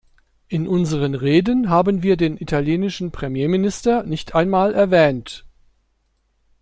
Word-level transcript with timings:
In 0.47 0.67
unseren 0.67 1.13
Reden 1.13 1.69
haben 1.69 2.01
wir 2.01 2.17
den 2.17 2.35
italienischen 2.35 3.11
Premierminister 3.11 4.01
nicht 4.01 4.33
einmal 4.33 4.73
erwähnt. 4.73 5.45